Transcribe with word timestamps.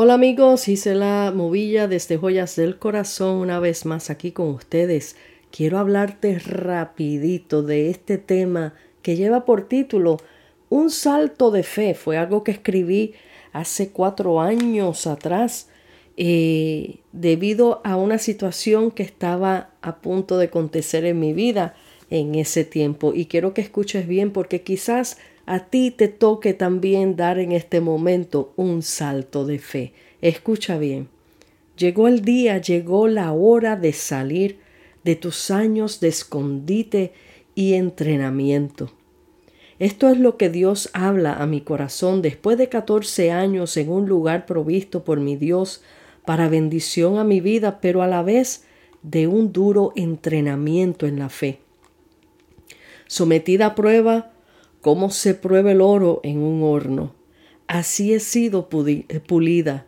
Hola 0.00 0.14
amigos, 0.14 0.68
hice 0.68 0.94
la 0.94 1.32
movilla 1.34 1.88
desde 1.88 2.18
Joyas 2.18 2.54
del 2.54 2.78
Corazón 2.78 3.38
una 3.38 3.58
vez 3.58 3.84
más 3.84 4.10
aquí 4.10 4.30
con 4.30 4.50
ustedes. 4.50 5.16
Quiero 5.50 5.76
hablarte 5.76 6.38
rapidito 6.38 7.64
de 7.64 7.90
este 7.90 8.16
tema 8.16 8.74
que 9.02 9.16
lleva 9.16 9.44
por 9.44 9.66
título 9.66 10.18
Un 10.68 10.90
salto 10.90 11.50
de 11.50 11.64
fe. 11.64 11.94
Fue 11.94 12.16
algo 12.16 12.44
que 12.44 12.52
escribí 12.52 13.14
hace 13.52 13.90
cuatro 13.90 14.40
años 14.40 15.08
atrás 15.08 15.68
eh, 16.16 17.00
debido 17.10 17.80
a 17.82 17.96
una 17.96 18.18
situación 18.18 18.92
que 18.92 19.02
estaba 19.02 19.70
a 19.82 19.96
punto 19.96 20.38
de 20.38 20.44
acontecer 20.44 21.06
en 21.06 21.18
mi 21.18 21.32
vida 21.32 21.74
en 22.08 22.36
ese 22.36 22.62
tiempo. 22.62 23.14
Y 23.16 23.26
quiero 23.26 23.52
que 23.52 23.62
escuches 23.62 24.06
bien 24.06 24.30
porque 24.30 24.62
quizás 24.62 25.18
a 25.48 25.60
ti 25.70 25.90
te 25.90 26.08
toque 26.08 26.52
también 26.52 27.16
dar 27.16 27.38
en 27.38 27.52
este 27.52 27.80
momento 27.80 28.52
un 28.56 28.82
salto 28.82 29.46
de 29.46 29.58
fe. 29.58 29.94
Escucha 30.20 30.76
bien. 30.76 31.08
Llegó 31.78 32.06
el 32.06 32.20
día, 32.20 32.58
llegó 32.58 33.08
la 33.08 33.32
hora 33.32 33.74
de 33.74 33.94
salir 33.94 34.58
de 35.04 35.16
tus 35.16 35.50
años 35.50 36.00
de 36.00 36.08
escondite 36.08 37.12
y 37.54 37.74
entrenamiento. 37.74 38.92
Esto 39.78 40.10
es 40.10 40.18
lo 40.18 40.36
que 40.36 40.50
Dios 40.50 40.90
habla 40.92 41.32
a 41.32 41.46
mi 41.46 41.62
corazón 41.62 42.20
después 42.20 42.58
de 42.58 42.68
14 42.68 43.30
años 43.30 43.74
en 43.78 43.88
un 43.90 44.06
lugar 44.06 44.44
provisto 44.44 45.02
por 45.02 45.18
mi 45.18 45.36
Dios 45.36 45.82
para 46.26 46.50
bendición 46.50 47.16
a 47.16 47.24
mi 47.24 47.40
vida, 47.40 47.80
pero 47.80 48.02
a 48.02 48.06
la 48.06 48.22
vez 48.22 48.64
de 49.02 49.28
un 49.28 49.50
duro 49.52 49.94
entrenamiento 49.96 51.06
en 51.06 51.18
la 51.18 51.30
fe. 51.30 51.60
Sometida 53.06 53.66
a 53.66 53.74
prueba 53.74 54.32
cómo 54.80 55.10
se 55.10 55.34
prueba 55.34 55.72
el 55.72 55.80
oro 55.80 56.20
en 56.22 56.38
un 56.38 56.62
horno. 56.62 57.14
Así 57.66 58.14
he 58.14 58.20
sido 58.20 58.68
eh, 58.86 59.20
pulida. 59.20 59.86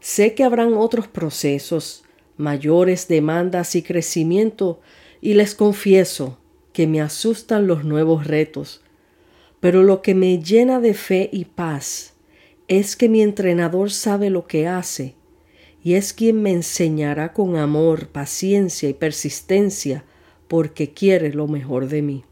Sé 0.00 0.34
que 0.34 0.44
habrán 0.44 0.74
otros 0.74 1.08
procesos, 1.08 2.04
mayores 2.36 3.08
demandas 3.08 3.74
y 3.74 3.82
crecimiento, 3.82 4.80
y 5.20 5.34
les 5.34 5.54
confieso 5.54 6.38
que 6.72 6.86
me 6.86 7.00
asustan 7.00 7.66
los 7.66 7.84
nuevos 7.84 8.26
retos. 8.26 8.82
Pero 9.60 9.82
lo 9.82 10.02
que 10.02 10.14
me 10.14 10.38
llena 10.38 10.80
de 10.80 10.94
fe 10.94 11.30
y 11.32 11.46
paz 11.46 12.14
es 12.68 12.96
que 12.96 13.08
mi 13.08 13.22
entrenador 13.22 13.90
sabe 13.90 14.30
lo 14.30 14.46
que 14.46 14.66
hace, 14.66 15.14
y 15.82 15.94
es 15.94 16.12
quien 16.12 16.42
me 16.42 16.50
enseñará 16.50 17.32
con 17.32 17.56
amor, 17.56 18.08
paciencia 18.08 18.88
y 18.88 18.94
persistencia, 18.94 20.04
porque 20.48 20.92
quiere 20.92 21.32
lo 21.32 21.46
mejor 21.46 21.88
de 21.88 22.02
mí. 22.02 22.24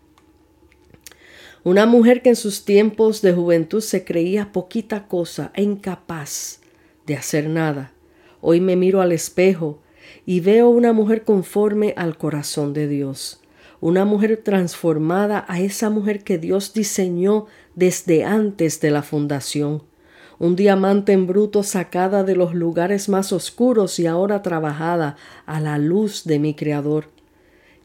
Una 1.64 1.86
mujer 1.86 2.22
que 2.22 2.30
en 2.30 2.36
sus 2.36 2.64
tiempos 2.64 3.22
de 3.22 3.32
juventud 3.32 3.80
se 3.80 4.04
creía 4.04 4.50
poquita 4.50 5.06
cosa 5.06 5.52
e 5.54 5.62
incapaz 5.62 6.58
de 7.06 7.14
hacer 7.14 7.48
nada. 7.48 7.92
Hoy 8.40 8.60
me 8.60 8.74
miro 8.74 9.00
al 9.00 9.12
espejo 9.12 9.78
y 10.26 10.40
veo 10.40 10.68
una 10.68 10.92
mujer 10.92 11.22
conforme 11.22 11.94
al 11.96 12.18
corazón 12.18 12.72
de 12.72 12.88
Dios, 12.88 13.40
una 13.80 14.04
mujer 14.04 14.40
transformada 14.42 15.44
a 15.46 15.60
esa 15.60 15.88
mujer 15.88 16.24
que 16.24 16.36
Dios 16.36 16.74
diseñó 16.74 17.46
desde 17.76 18.24
antes 18.24 18.80
de 18.80 18.90
la 18.90 19.04
fundación, 19.04 19.84
un 20.40 20.56
diamante 20.56 21.12
en 21.12 21.28
bruto 21.28 21.62
sacada 21.62 22.24
de 22.24 22.34
los 22.34 22.54
lugares 22.54 23.08
más 23.08 23.32
oscuros 23.32 24.00
y 24.00 24.08
ahora 24.08 24.42
trabajada 24.42 25.14
a 25.46 25.60
la 25.60 25.78
luz 25.78 26.24
de 26.24 26.40
mi 26.40 26.54
Creador. 26.54 27.10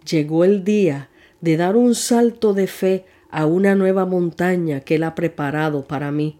Llegó 0.09 0.43
el 0.45 0.63
día 0.63 1.09
de 1.41 1.57
dar 1.57 1.75
un 1.75 1.93
salto 1.93 2.55
de 2.55 2.65
fe 2.65 3.05
a 3.29 3.45
una 3.45 3.75
nueva 3.75 4.05
montaña 4.05 4.81
que 4.81 4.95
Él 4.95 5.03
ha 5.03 5.15
preparado 5.15 5.87
para 5.87 6.11
mí. 6.11 6.37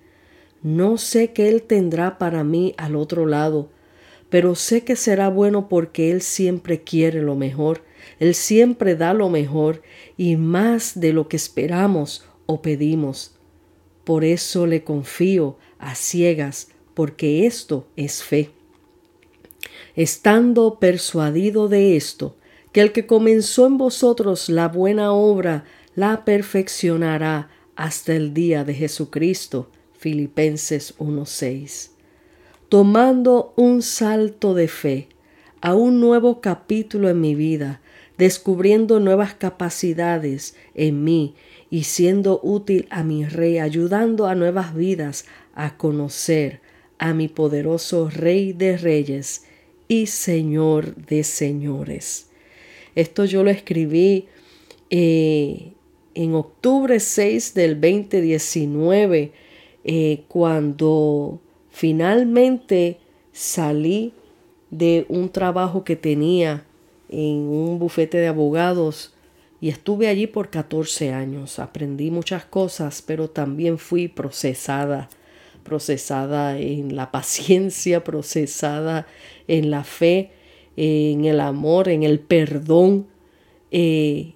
No 0.63 0.97
sé 0.97 1.33
qué 1.33 1.49
Él 1.49 1.63
tendrá 1.63 2.17
para 2.17 2.43
mí 2.43 2.73
al 2.77 2.95
otro 2.95 3.25
lado, 3.25 3.69
pero 4.29 4.55
sé 4.55 4.83
que 4.83 4.95
será 4.95 5.29
bueno 5.29 5.69
porque 5.69 6.11
Él 6.11 6.21
siempre 6.21 6.81
quiere 6.81 7.21
lo 7.21 7.35
mejor, 7.35 7.83
Él 8.19 8.35
siempre 8.35 8.95
da 8.95 9.13
lo 9.13 9.29
mejor 9.29 9.81
y 10.17 10.35
más 10.35 10.99
de 10.99 11.13
lo 11.13 11.27
que 11.27 11.37
esperamos 11.37 12.25
o 12.45 12.61
pedimos. 12.61 13.35
Por 14.03 14.23
eso 14.23 14.65
le 14.67 14.83
confío 14.83 15.57
a 15.79 15.95
ciegas, 15.95 16.69
porque 16.93 17.45
esto 17.45 17.87
es 17.95 18.23
fe. 18.23 18.51
Estando 19.95 20.79
persuadido 20.79 21.67
de 21.67 21.95
esto, 21.95 22.35
que 22.71 22.81
el 22.81 22.91
que 22.91 23.05
comenzó 23.05 23.65
en 23.67 23.77
vosotros 23.77 24.49
la 24.49 24.67
buena 24.67 25.11
obra 25.11 25.65
la 25.97 26.25
perfeccionará 26.25 27.49
hasta 27.75 28.13
el 28.13 28.35
día 28.35 28.63
de 28.63 28.75
Jesucristo. 28.75 29.67
Filipenses 29.97 30.93
1:6. 30.99 31.89
Tomando 32.69 33.51
un 33.55 33.81
salto 33.81 34.53
de 34.53 34.67
fe 34.67 35.07
a 35.59 35.73
un 35.73 35.99
nuevo 35.99 36.39
capítulo 36.39 37.09
en 37.09 37.19
mi 37.19 37.33
vida, 37.33 37.81
descubriendo 38.15 38.99
nuevas 38.99 39.33
capacidades 39.33 40.55
en 40.75 41.03
mí 41.03 41.33
y 41.71 41.85
siendo 41.85 42.41
útil 42.43 42.85
a 42.91 43.01
mi 43.01 43.25
Rey, 43.25 43.57
ayudando 43.57 44.27
a 44.27 44.35
nuevas 44.35 44.75
vidas 44.75 45.25
a 45.55 45.77
conocer 45.77 46.61
a 46.99 47.15
mi 47.15 47.27
poderoso 47.27 48.11
Rey 48.11 48.53
de 48.53 48.77
Reyes 48.77 49.45
y 49.87 50.05
Señor 50.05 50.95
de 50.95 51.23
Señores. 51.23 52.29
Esto 52.93 53.25
yo 53.25 53.43
lo 53.43 53.49
escribí 53.49 54.27
eh, 54.91 55.73
en 56.17 56.33
octubre 56.33 56.99
6 56.99 57.53
del 57.53 57.79
2019, 57.79 59.31
eh, 59.83 60.23
cuando 60.27 61.39
finalmente 61.69 62.97
salí 63.31 64.13
de 64.71 65.05
un 65.09 65.29
trabajo 65.29 65.83
que 65.83 65.95
tenía 65.95 66.65
en 67.09 67.37
un 67.37 67.77
bufete 67.77 68.17
de 68.17 68.25
abogados 68.25 69.13
y 69.61 69.69
estuve 69.69 70.07
allí 70.07 70.25
por 70.25 70.49
14 70.49 71.13
años. 71.13 71.59
Aprendí 71.59 72.09
muchas 72.09 72.45
cosas, 72.45 73.03
pero 73.05 73.29
también 73.29 73.77
fui 73.77 74.07
procesada, 74.07 75.09
procesada 75.61 76.57
en 76.57 76.95
la 76.95 77.11
paciencia, 77.11 78.03
procesada 78.03 79.05
en 79.47 79.69
la 79.69 79.83
fe, 79.83 80.31
en 80.77 81.25
el 81.25 81.39
amor, 81.39 81.89
en 81.89 82.01
el 82.01 82.19
perdón. 82.19 83.05
Eh, 83.69 84.33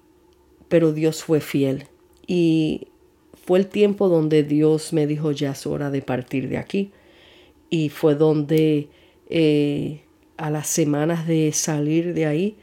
pero 0.72 0.94
Dios 0.94 1.22
fue 1.22 1.42
fiel. 1.42 1.84
Y 2.26 2.88
fue 3.34 3.58
el 3.58 3.66
tiempo 3.66 4.08
donde 4.08 4.42
Dios 4.42 4.94
me 4.94 5.06
dijo 5.06 5.30
ya 5.30 5.50
es 5.50 5.66
hora 5.66 5.90
de 5.90 6.00
partir 6.00 6.48
de 6.48 6.56
aquí 6.56 6.92
y 7.68 7.90
fue 7.90 8.14
donde 8.14 8.88
eh, 9.28 10.00
a 10.38 10.48
las 10.48 10.68
semanas 10.68 11.26
de 11.26 11.52
salir 11.52 12.14
de 12.14 12.24
ahí 12.24 12.56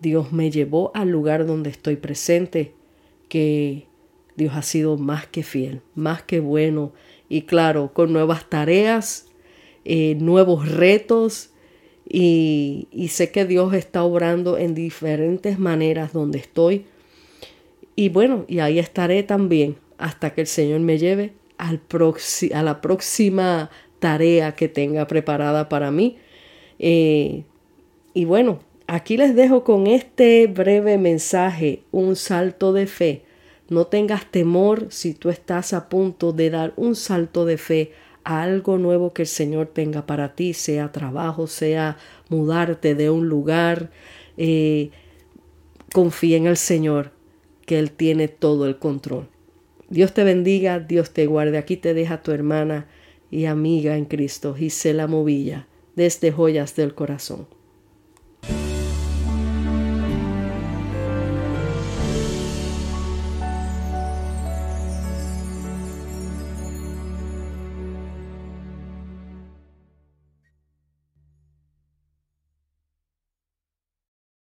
Dios 0.00 0.32
me 0.32 0.50
llevó 0.50 0.90
al 0.94 1.10
lugar 1.10 1.44
donde 1.44 1.68
estoy 1.68 1.96
presente 1.96 2.72
que 3.28 3.88
Dios 4.36 4.54
ha 4.56 4.62
sido 4.62 4.96
más 4.96 5.26
que 5.26 5.42
fiel, 5.42 5.82
más 5.94 6.22
que 6.22 6.40
bueno. 6.40 6.94
Y 7.28 7.42
claro, 7.42 7.92
con 7.92 8.10
nuevas 8.14 8.48
tareas, 8.48 9.26
eh, 9.84 10.16
nuevos 10.18 10.66
retos. 10.66 11.50
Y, 12.08 12.88
y 12.90 13.08
sé 13.08 13.30
que 13.30 13.44
Dios 13.44 13.74
está 13.74 14.02
obrando 14.02 14.56
en 14.56 14.74
diferentes 14.74 15.58
maneras 15.58 16.14
donde 16.14 16.38
estoy 16.38 16.86
y 17.96 18.08
bueno, 18.08 18.44
y 18.48 18.58
ahí 18.58 18.78
estaré 18.78 19.22
también 19.22 19.76
hasta 19.98 20.34
que 20.34 20.40
el 20.42 20.46
Señor 20.46 20.80
me 20.80 20.98
lleve 20.98 21.32
al 21.58 21.80
a 22.52 22.62
la 22.62 22.80
próxima 22.80 23.70
tarea 24.00 24.54
que 24.54 24.68
tenga 24.68 25.06
preparada 25.06 25.68
para 25.68 25.90
mí. 25.90 26.18
Eh, 26.78 27.44
y 28.12 28.24
bueno, 28.24 28.60
aquí 28.86 29.16
les 29.16 29.34
dejo 29.34 29.64
con 29.64 29.86
este 29.86 30.46
breve 30.46 30.98
mensaje, 30.98 31.82
un 31.92 32.16
salto 32.16 32.72
de 32.72 32.86
fe. 32.86 33.22
No 33.68 33.86
tengas 33.86 34.30
temor 34.30 34.88
si 34.90 35.14
tú 35.14 35.30
estás 35.30 35.72
a 35.72 35.88
punto 35.88 36.32
de 36.32 36.50
dar 36.50 36.74
un 36.76 36.96
salto 36.96 37.46
de 37.46 37.56
fe 37.56 37.92
a 38.24 38.42
algo 38.42 38.78
nuevo 38.78 39.12
que 39.12 39.22
el 39.22 39.28
Señor 39.28 39.68
tenga 39.68 40.06
para 40.06 40.34
ti, 40.34 40.52
sea 40.52 40.92
trabajo, 40.92 41.46
sea 41.46 41.96
mudarte 42.28 42.94
de 42.94 43.10
un 43.10 43.28
lugar. 43.28 43.90
Eh, 44.36 44.90
confía 45.92 46.36
en 46.36 46.46
el 46.46 46.56
Señor 46.56 47.12
que 47.66 47.78
Él 47.78 47.90
tiene 47.90 48.28
todo 48.28 48.66
el 48.66 48.78
control. 48.78 49.28
Dios 49.88 50.14
te 50.14 50.24
bendiga, 50.24 50.80
Dios 50.80 51.10
te 51.10 51.26
guarde. 51.26 51.58
Aquí 51.58 51.76
te 51.76 51.94
deja 51.94 52.22
tu 52.22 52.32
hermana 52.32 52.88
y 53.30 53.46
amiga 53.46 53.96
en 53.96 54.04
Cristo, 54.04 54.54
Gisela 54.54 55.06
Movilla, 55.06 55.66
desde 55.96 56.32
Joyas 56.32 56.76
del 56.76 56.94
Corazón. 56.94 57.46